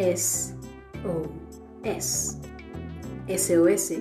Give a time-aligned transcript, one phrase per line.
[0.00, 0.54] S
[1.04, 1.24] O
[1.84, 2.38] S
[3.28, 3.92] SOS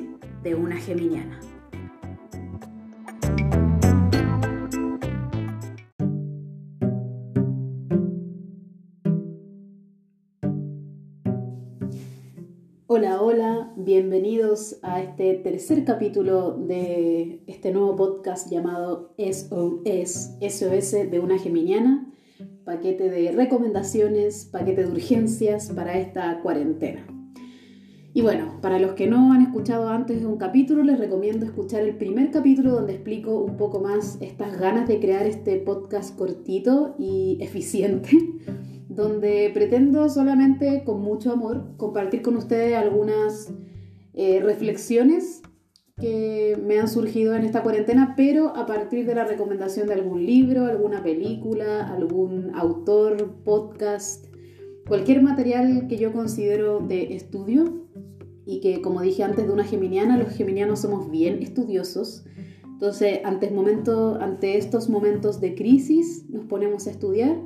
[0.44, 1.42] de una geminiana.
[12.88, 21.20] Hola, hola, bienvenidos a este tercer capítulo de este nuevo podcast llamado SOS, SOS de
[21.22, 22.09] una geminiana,
[22.64, 27.06] paquete de recomendaciones, paquete de urgencias para esta cuarentena.
[28.14, 31.96] Y bueno, para los que no han escuchado antes un capítulo, les recomiendo escuchar el
[31.96, 37.38] primer capítulo donde explico un poco más estas ganas de crear este podcast cortito y
[37.42, 38.18] eficiente
[39.00, 43.54] donde pretendo solamente con mucho amor compartir con ustedes algunas
[44.14, 45.42] eh, reflexiones
[45.99, 50.25] que me han surgido en esta cuarentena, pero a partir de la recomendación de algún
[50.25, 54.25] libro, alguna película, algún autor, podcast,
[54.88, 57.86] cualquier material que yo considero de estudio
[58.45, 62.25] y que, como dije antes, de una geminiana, los geminianos somos bien estudiosos.
[62.63, 67.38] Entonces, ante, momento, estos momentos de crisis, nos ponemos a estudiar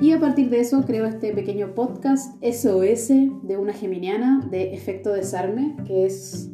[0.00, 3.08] y a partir de eso creo este pequeño podcast SOS
[3.42, 6.50] de una geminiana de Efecto Desarme, que es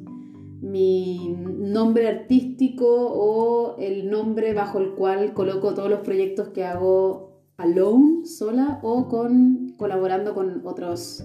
[0.61, 7.31] mi nombre artístico o el nombre bajo el cual coloco todos los proyectos que hago
[7.57, 11.25] alone, sola o con, colaborando con otros,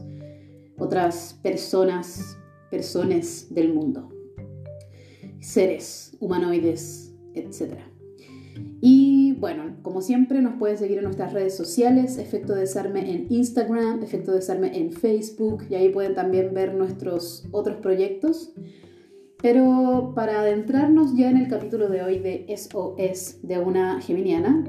[0.77, 2.37] otras personas,
[2.69, 4.09] personas del mundo,
[5.39, 7.73] seres, humanoides, etc.
[8.81, 14.01] Y bueno, como siempre nos pueden seguir en nuestras redes sociales, Efecto Desarme en Instagram,
[14.03, 18.53] Efecto Desarme en Facebook y ahí pueden también ver nuestros otros proyectos.
[19.41, 24.63] Pero para adentrarnos ya en el capítulo de hoy de SOS de una geminiana,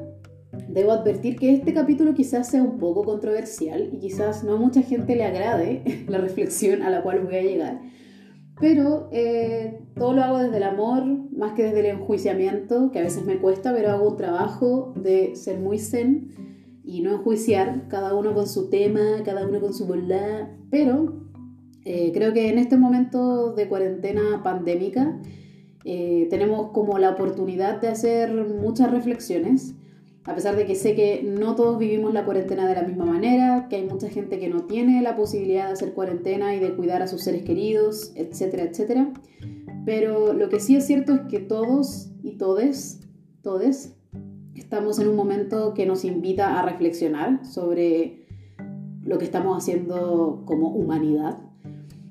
[0.69, 4.83] debo advertir que este capítulo quizás sea un poco controversial y quizás no a mucha
[4.83, 7.81] gente le agrade la reflexión a la cual voy a llegar.
[8.59, 13.03] Pero eh, todo lo hago desde el amor, más que desde el enjuiciamiento, que a
[13.03, 16.31] veces me cuesta, pero hago un trabajo de ser muy zen
[16.83, 20.57] y no enjuiciar, cada uno con su tema, cada uno con su bola.
[20.71, 21.26] Pero
[21.89, 25.19] eh, creo que en este momento de cuarentena pandémica
[25.85, 29.77] eh, tenemos como la oportunidad de hacer muchas reflexiones
[30.25, 33.69] a pesar de que sé que no todos vivimos la cuarentena de la misma manera,
[33.71, 37.01] que hay mucha gente que no tiene la posibilidad de hacer cuarentena y de cuidar
[37.01, 39.13] a sus seres queridos, etcétera, etcétera.
[39.85, 43.07] Pero lo que sí es cierto es que todos y todes,
[43.43, 43.95] todes,
[44.57, 48.27] estamos en un momento que nos invita a reflexionar sobre
[49.05, 51.46] lo que estamos haciendo como humanidad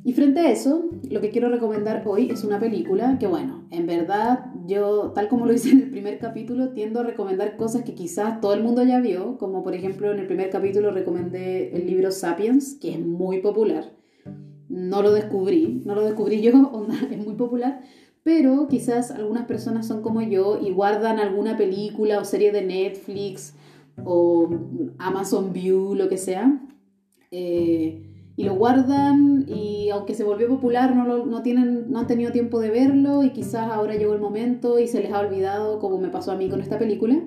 [0.06, 3.88] y frente a eso, lo que quiero recomendar hoy es una película que, bueno, en
[3.88, 7.96] verdad yo, tal como lo hice en el primer capítulo, tiendo a recomendar cosas que
[7.96, 11.88] quizás todo el mundo ya vio, como por ejemplo en el primer capítulo recomendé el
[11.88, 13.94] libro Sapiens, que es muy popular.
[14.70, 16.52] No lo descubrí, no lo descubrí yo,
[17.10, 17.82] es muy popular,
[18.22, 23.56] pero quizás algunas personas son como yo y guardan alguna película o serie de Netflix
[24.04, 24.50] o
[25.00, 26.62] Amazon View, lo que sea.
[27.32, 32.32] Eh, y lo guardan y aunque se volvió popular no, no, tienen, no han tenido
[32.32, 35.98] tiempo de verlo y quizás ahora llegó el momento y se les ha olvidado como
[35.98, 37.18] me pasó a mí con esta película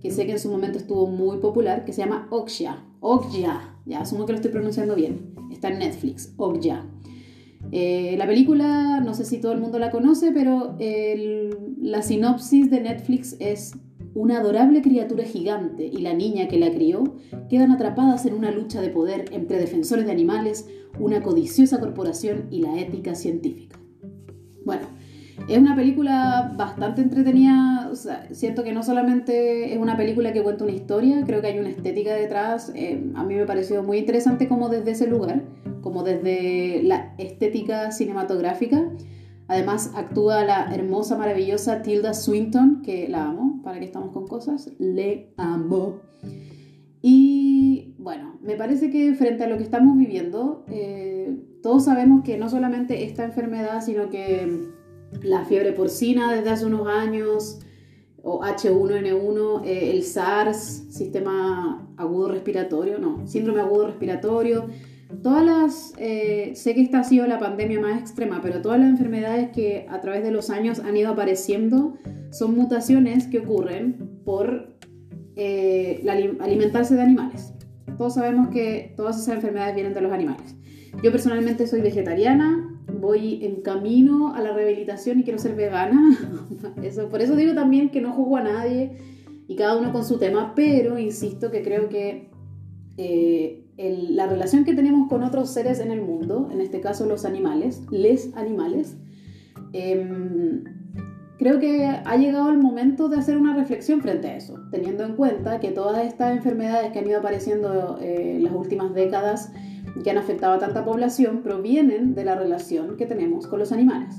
[0.00, 2.82] que sé que en su momento estuvo muy popular que se llama Okja.
[3.00, 3.76] Okja.
[3.86, 5.34] Ya asumo que lo estoy pronunciando bien.
[5.50, 6.86] Está en Netflix Okja.
[7.72, 12.80] Eh, la película no sé si todo el mundo la conoce pero la sinopsis de
[12.80, 13.74] Netflix es
[14.14, 17.14] una adorable criatura gigante y la niña que la crió
[17.48, 22.60] quedan atrapadas en una lucha de poder entre defensores de animales, una codiciosa corporación y
[22.60, 23.78] la ética científica.
[24.64, 24.86] Bueno,
[25.48, 27.90] es una película bastante entretenida,
[28.30, 31.70] siento que no solamente es una película que cuenta una historia, creo que hay una
[31.70, 35.42] estética detrás, eh, a mí me pareció muy interesante como desde ese lugar,
[35.80, 38.84] como desde la estética cinematográfica
[39.50, 44.72] Además actúa la hermosa, maravillosa Tilda Swinton, que la amo, para que estamos con cosas,
[44.78, 46.00] le amo.
[47.02, 52.36] Y bueno, me parece que frente a lo que estamos viviendo, eh, todos sabemos que
[52.36, 54.68] no solamente esta enfermedad, sino que
[55.22, 57.60] la fiebre porcina desde hace unos años,
[58.22, 64.66] o H1N1, eh, el SARS, sistema agudo respiratorio, no, síndrome agudo respiratorio,
[65.22, 68.90] todas las, eh, sé que esta ha sido la pandemia más extrema, pero todas las
[68.90, 71.94] enfermedades que a través de los años han ido apareciendo
[72.30, 74.76] son mutaciones que ocurren por
[75.36, 76.02] eh,
[76.40, 77.52] alimentarse de animales.
[77.98, 80.56] Todos sabemos que todas esas enfermedades vienen de los animales.
[81.02, 86.18] Yo personalmente soy vegetariana, voy en camino a la rehabilitación y quiero ser vegana.
[86.82, 88.92] eso, por eso digo también que no juzgo a nadie
[89.48, 92.30] y cada uno con su tema, pero insisto que creo que
[92.96, 97.24] eh, la relación que tenemos con otros seres en el mundo, en este caso los
[97.24, 98.96] animales, les animales,
[99.72, 100.64] em,
[101.40, 105.16] creo que ha llegado el momento de hacer una reflexión frente a eso, teniendo en
[105.16, 109.50] cuenta que todas estas enfermedades que han ido apareciendo eh, en las últimas décadas
[110.04, 114.16] que han afectado a tanta población provienen de la relación que tenemos con los animales.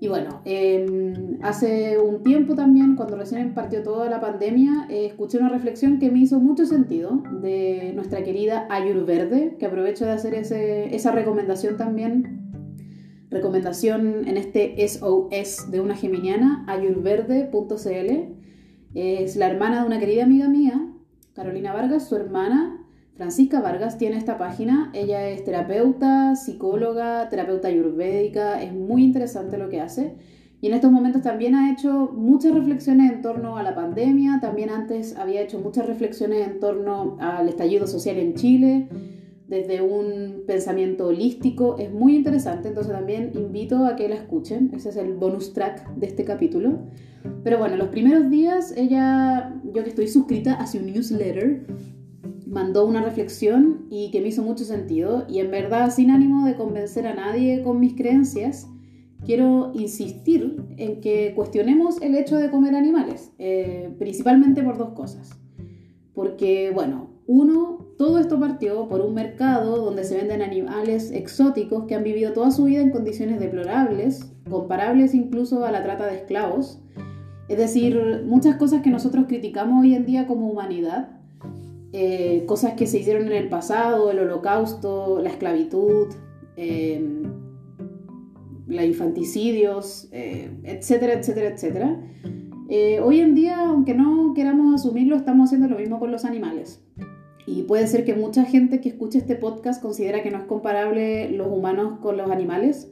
[0.00, 5.36] Y bueno, em, hace un tiempo también, cuando recién partió toda la pandemia, eh, escuché
[5.36, 10.32] una reflexión que me hizo mucho sentido de nuestra querida Ayurverde, que aprovecho de hacer
[10.32, 12.41] ese, esa recomendación también.
[13.32, 18.10] Recomendación en este SOS de una geminiana, ayurverde.cl.
[18.94, 20.92] Es la hermana de una querida amiga mía,
[21.32, 22.84] Carolina Vargas, su hermana,
[23.16, 29.70] Francisca Vargas tiene esta página, ella es terapeuta, psicóloga, terapeuta ayurvédica, es muy interesante lo
[29.70, 30.14] que hace.
[30.60, 34.68] Y en estos momentos también ha hecho muchas reflexiones en torno a la pandemia, también
[34.68, 38.88] antes había hecho muchas reflexiones en torno al estallido social en Chile,
[39.52, 44.88] desde un pensamiento holístico, es muy interesante, entonces también invito a que la escuchen, ese
[44.88, 46.78] es el bonus track de este capítulo.
[47.44, 51.66] Pero bueno, los primeros días ella, yo que estoy suscrita a su newsletter,
[52.46, 56.54] mandó una reflexión y que me hizo mucho sentido y en verdad sin ánimo de
[56.54, 58.70] convencer a nadie con mis creencias,
[59.22, 65.38] quiero insistir en que cuestionemos el hecho de comer animales, eh, principalmente por dos cosas.
[66.14, 71.94] Porque, bueno, uno, todo esto partió por un mercado donde se venden animales exóticos que
[71.94, 76.80] han vivido toda su vida en condiciones deplorables, comparables incluso a la trata de esclavos.
[77.46, 81.10] Es decir, muchas cosas que nosotros criticamos hoy en día como humanidad
[81.92, 86.08] eh, cosas que se hicieron en el pasado, el holocausto, la esclavitud,
[86.56, 87.22] eh,
[88.66, 92.00] los infanticidios, eh, etcétera, etcétera, etcétera.
[93.04, 96.81] hoy en día, aunque no queramos asumirlo, estamos haciendo lo mismo con los animales.
[97.46, 101.30] Y puede ser que mucha gente que escuche este podcast considera que no es comparable
[101.30, 102.90] los humanos con los animales,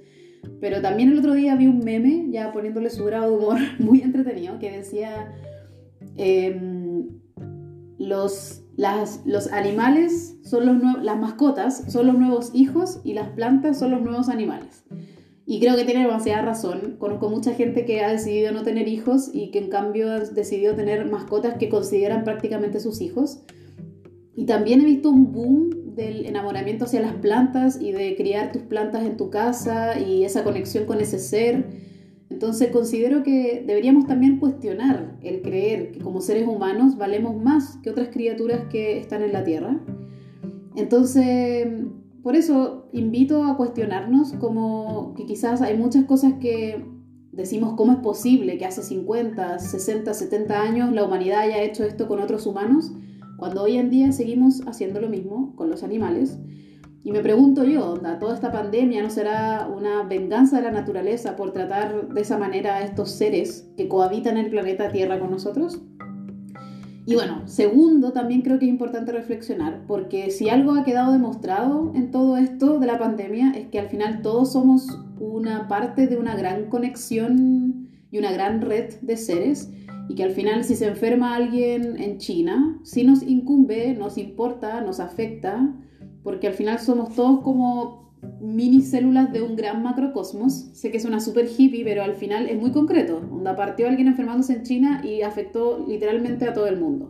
[0.60, 4.02] pero también el otro día vi un meme, ya poniéndole su grado de humor muy
[4.02, 5.34] entretenido, que decía,
[6.16, 7.08] em,
[7.98, 8.64] los
[9.26, 14.00] los animales son los las mascotas son los nuevos hijos y las plantas son los
[14.00, 14.84] nuevos animales.
[15.44, 16.96] Y creo que tiene demasiada razón.
[16.98, 20.76] Conozco mucha gente que ha decidido no tener hijos y que en cambio ha decidido
[20.76, 23.42] tener mascotas que consideran prácticamente sus hijos.
[24.34, 28.62] Y también he visto un boom del enamoramiento hacia las plantas y de criar tus
[28.62, 31.66] plantas en tu casa y esa conexión con ese ser
[32.30, 37.90] entonces considero que deberíamos también cuestionar el creer que como seres humanos valemos más que
[37.90, 39.80] otras criaturas que están en la Tierra.
[40.76, 41.66] Entonces,
[42.22, 46.84] por eso invito a cuestionarnos como que quizás hay muchas cosas que
[47.32, 52.06] decimos cómo es posible que hace 50, 60, 70 años la humanidad haya hecho esto
[52.06, 52.92] con otros humanos,
[53.40, 56.38] cuando hoy en día seguimos haciendo lo mismo con los animales.
[57.02, 61.52] Y me pregunto yo, ¿toda esta pandemia no será una venganza de la naturaleza por
[61.52, 65.80] tratar de esa manera a estos seres que cohabitan el planeta Tierra con nosotros?
[67.06, 71.92] Y bueno, segundo, también creo que es importante reflexionar, porque si algo ha quedado demostrado
[71.94, 74.86] en todo esto de la pandemia es que al final todos somos
[75.18, 79.70] una parte de una gran conexión y una gran red de seres
[80.10, 84.80] y que al final si se enferma alguien en China, si nos incumbe, nos importa,
[84.80, 85.72] nos afecta,
[86.24, 90.52] porque al final somos todos como mini células de un gran macrocosmos.
[90.72, 93.22] Sé que es una super hippie, pero al final es muy concreto.
[93.30, 97.08] Onda partió alguien enfermándose en China y afectó literalmente a todo el mundo.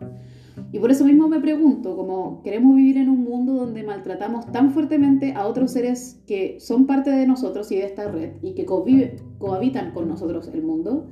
[0.71, 4.73] Y por eso mismo me pregunto, como queremos vivir en un mundo donde maltratamos tan
[4.73, 8.67] fuertemente a otros seres que son parte de nosotros y de esta red y que
[8.67, 11.07] cohabitan con nosotros el mundo.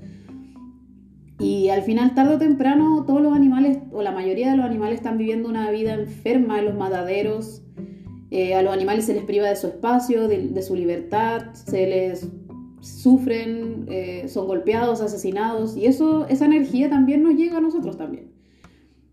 [1.40, 4.98] Y al final, tarde o temprano, todos los animales, o la mayoría de los animales,
[4.98, 7.64] están viviendo una vida enferma en los mataderos,
[8.30, 12.28] eh, a los animales se les priva de su espacio, de, su libertad, se les
[12.82, 18.32] sufren, eh, son golpeados, asesinados, y eso, esa energía también nos llega a nosotros también.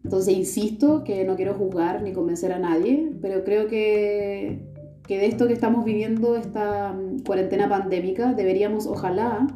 [0.03, 4.61] Entonces, insisto que no quiero juzgar ni convencer a nadie, pero creo que,
[5.07, 9.47] que de esto que estamos viviendo, esta mm, cuarentena pandémica, deberíamos, ojalá,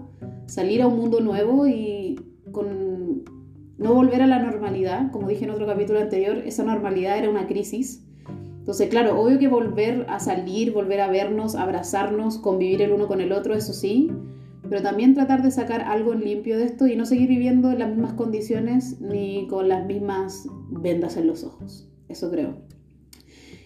[0.46, 3.24] salir a un mundo nuevo y con
[3.78, 7.46] no volver a la normalidad, como dije en otro capítulo anterior, esa normalidad era una
[7.46, 8.04] crisis
[8.60, 13.20] entonces, claro, obvio que volver a salir, volver a vernos, abrazarnos, convivir el uno con
[13.20, 14.10] el otro, eso sí,
[14.68, 17.88] pero también tratar de sacar algo limpio de esto y no seguir viviendo en las
[17.88, 21.88] mismas condiciones ni con las mismas vendas en los ojos.
[22.08, 22.58] Eso creo.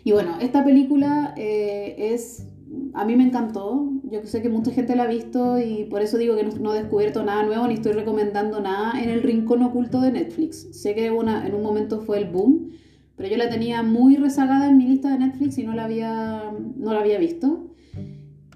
[0.04, 2.46] Y bueno, esta película eh, es,
[2.94, 6.18] a mí me encantó, yo sé que mucha gente la ha visto y por eso
[6.18, 10.00] digo que no, he descubierto nada nuevo ni estoy recomendando nada en el rincón oculto
[10.00, 10.68] de Netflix.
[10.72, 12.70] Sé que una, en un momento fue el boom,
[13.16, 16.52] pero yo la tenía muy rezagada en mi lista de Netflix y no la había,
[16.76, 17.70] no la había visto.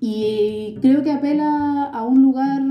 [0.01, 2.63] Y creo que apela a un lugar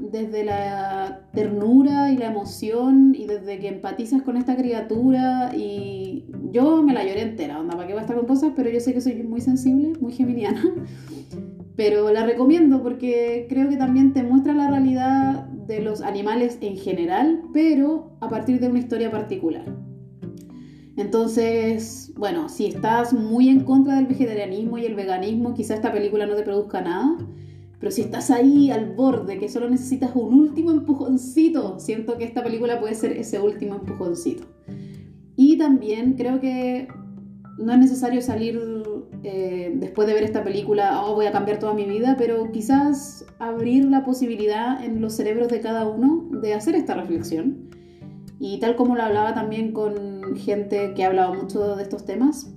[0.00, 6.82] desde la ternura y la emoción y desde que empatizas con esta criatura y yo
[6.82, 8.52] me la lloré entera, onda, ¿para qué va a estar con cosas?
[8.56, 10.62] Pero yo sé que soy muy sensible, muy geminiana,
[11.76, 16.76] pero la recomiendo porque creo que también te muestra la realidad de los animales en
[16.76, 19.64] general, pero a partir de una historia particular.
[20.96, 26.24] Entonces, bueno, si estás muy en contra del vegetarianismo y el veganismo, quizá esta película
[26.24, 27.18] no te produzca nada,
[27.78, 32.42] pero si estás ahí al borde, que solo necesitas un último empujoncito, siento que esta
[32.42, 34.44] película puede ser ese último empujoncito.
[35.36, 36.88] Y también creo que
[37.58, 38.60] no es necesario salir
[39.22, 43.24] eh, después de ver esta película, oh, voy a cambiar toda mi vida, pero quizás
[43.38, 47.70] abrir la posibilidad en los cerebros de cada uno de hacer esta reflexión.
[48.38, 52.52] Y tal como lo hablaba también con gente que ha hablado mucho de estos temas,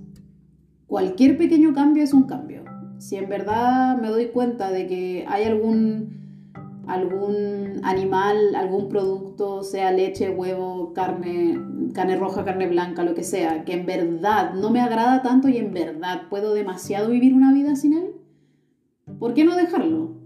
[0.86, 2.60] cualquier pequeño cambio es un cambio
[3.00, 9.90] si en verdad me doy cuenta de que hay algún, algún animal, algún producto, sea
[9.90, 11.58] leche, huevo, carne,
[11.92, 15.56] carne roja, carne blanca, lo que sea, que en verdad no me agrada tanto y
[15.56, 18.12] en verdad puedo demasiado vivir una vida sin él,
[19.18, 20.20] ¿por qué no dejarlo?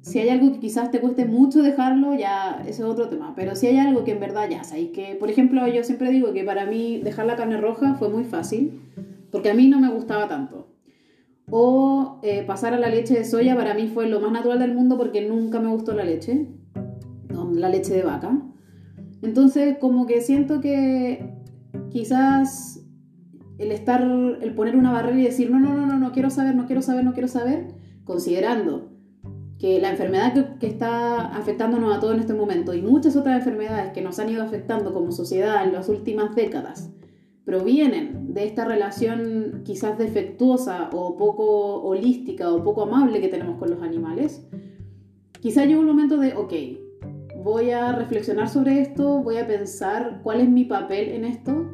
[0.00, 3.34] Si hay algo que quizás te cueste mucho dejarlo, ya ese es otro tema.
[3.36, 6.32] Pero si hay algo que en verdad ya sabéis que, por ejemplo, yo siempre digo
[6.32, 8.80] que para mí dejar la carne roja fue muy fácil,
[9.30, 10.68] porque a mí no me gustaba tanto.
[11.50, 14.74] O eh, pasar a la leche de soya para mí fue lo más natural del
[14.74, 16.46] mundo porque nunca me gustó la leche,
[17.54, 18.38] la leche de vaca.
[19.22, 21.34] Entonces como que siento que
[21.90, 22.84] quizás
[23.58, 26.54] el estar, el poner una barrera y decir, no, no, no, no, no quiero saber,
[26.54, 28.92] no quiero saber, no quiero saber, considerando
[29.58, 33.92] que la enfermedad que, está afectándonos a todos en este momento y muchas otras enfermedades
[33.92, 36.90] que nos han ido afectando como sociedad en las últimas décadas
[37.44, 43.70] provienen de esta relación quizás defectuosa o poco holística o poco amable que tenemos con
[43.70, 44.46] los animales,
[45.40, 46.52] quizás llega un momento de, ok,
[47.48, 51.66] voy a reflexionar sobre esto, voy a pensar cuál es mi papel en esto.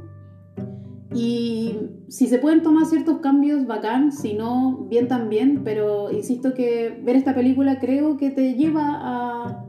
[1.12, 1.76] Y
[2.08, 7.16] si se pueden tomar ciertos cambios, bacán, si no, bien también, pero insisto que ver
[7.16, 9.66] esta película creo que te lleva a,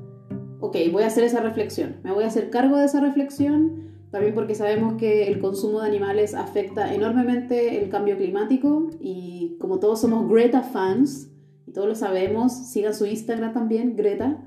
[0.60, 4.34] ok, voy a hacer esa reflexión, me voy a hacer cargo de esa reflexión, también
[4.36, 10.02] porque sabemos que el consumo de animales afecta enormemente el cambio climático y como todos
[10.02, 11.32] somos Greta fans,
[11.68, 14.46] y todos lo sabemos, sigan su Instagram también, Greta,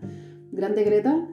[0.53, 1.29] grande Greta.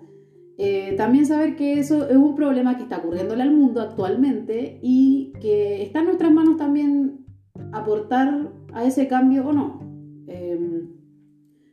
[0.58, 5.34] Eh, también saber que eso es un problema que está ocurriéndole al mundo actualmente y
[5.42, 7.26] que está en nuestras manos también
[7.74, 9.80] aportar a ese cambio o no.
[10.28, 10.96] Em,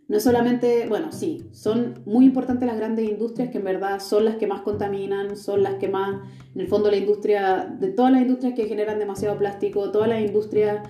[0.09, 4.37] no solamente, bueno, sí, son muy importantes las grandes industrias que en verdad son las
[4.37, 6.21] que más contaminan, son las que más,
[6.55, 10.21] en el fondo la industria, de todas las industrias que generan demasiado plástico, todas las
[10.21, 10.87] industrias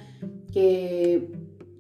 [0.53, 1.31] que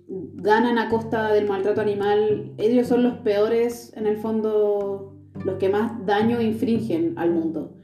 [0.08, 5.11] ganan a costa del maltrato animal, ellos son los peores, en el fondo,
[5.44, 7.76] los que más daño infringen al mundo.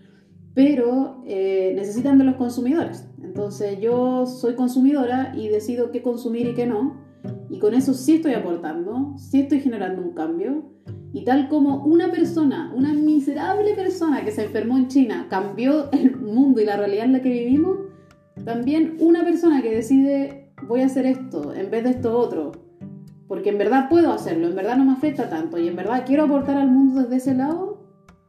[0.54, 3.08] Pero eh, necesitan de los consumidores.
[3.22, 7.08] Entonces yo soy consumidora y decido qué consumir y qué no
[7.50, 10.70] y con eso sí estoy aportando, sí estoy generando un cambio.
[11.12, 16.16] Y tal como una persona, una miserable persona que se enfermó en China, cambió el
[16.16, 17.78] mundo y la realidad en la que vivimos,
[18.44, 22.52] también una persona que decide voy a hacer esto en vez de esto otro,
[23.28, 26.24] porque en verdad puedo hacerlo, en verdad no me afecta tanto y en verdad quiero
[26.24, 27.78] aportar al mundo desde ese lado,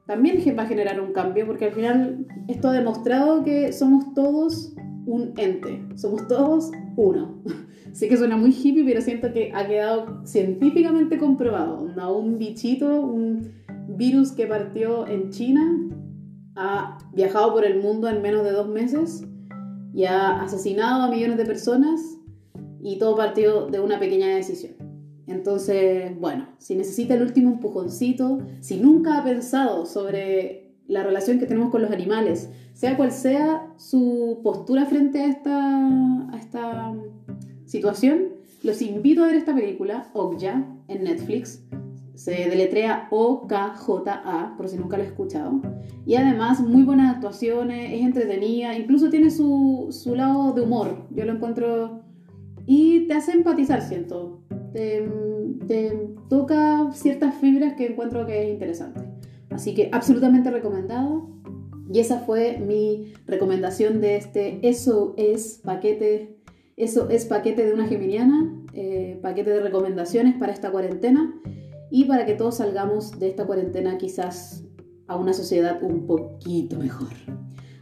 [0.05, 4.73] también va a generar un cambio, porque al final esto ha demostrado que somos todos
[5.05, 7.43] un ente, somos todos uno.
[7.93, 11.85] Sé que suena muy hippie, pero siento que ha quedado científicamente comprobado.
[12.17, 13.51] Un bichito, un
[13.87, 15.61] virus que partió en China,
[16.55, 19.23] ha viajado por el mundo en menos de dos meses
[19.93, 22.01] y ha asesinado a millones de personas
[22.81, 24.78] y todo partió de una pequeña decisión.
[25.29, 31.45] Entonces, bueno, si necesita el último empujoncito, si nunca ha pensado sobre la relación que
[31.45, 36.93] tenemos con los animales, sea cual sea su postura frente a esta, esta
[37.65, 38.29] situación,
[38.63, 41.63] los invito a ver esta película, Okja, en Netflix.
[42.15, 45.61] Se deletrea O-K-J-A, por si nunca lo he escuchado.
[46.07, 51.05] Y además, muy buenas actuaciones, es entretenida, incluso tiene su, su lado de humor.
[51.11, 52.01] Yo lo encuentro.
[52.65, 54.41] Y te hace empatizar, siento.
[54.73, 55.07] Te,
[56.29, 59.01] toca ciertas fibras que encuentro que es interesante.
[59.49, 61.29] Así que absolutamente recomendado.
[61.91, 66.39] Y esa fue mi recomendación de este Eso es paquete
[66.79, 71.35] eso es paquete de una geminiana, eh, paquete de recomendaciones para esta cuarentena
[71.91, 74.63] y para que todos salgamos de esta cuarentena quizás
[75.07, 77.09] a una sociedad un poquito mejor.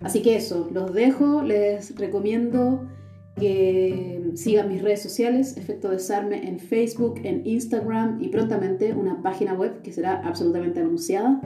[0.02, 2.90] Así que eso, los dejo, les recomiendo
[3.40, 9.54] que sigan mis redes sociales, Efecto Desarme en Facebook, en Instagram y prontamente una página
[9.54, 11.42] web que será absolutamente anunciada.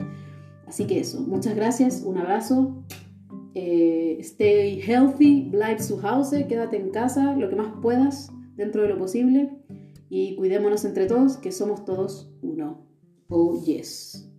[0.66, 2.82] Así que eso, muchas gracias, un abrazo,
[3.54, 8.88] eh, stay healthy, bleib zu Hause, quédate en casa lo que más puedas dentro de
[8.88, 9.50] lo posible
[10.08, 12.86] y cuidémonos entre todos que somos todos uno.
[13.28, 14.31] Oh yes.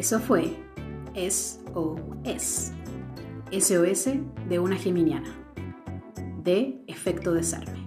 [0.00, 0.56] Eso fue
[1.14, 2.72] SOS.
[3.52, 4.08] SOS
[4.48, 5.28] de una geminiana.
[6.42, 7.79] De efecto desarme.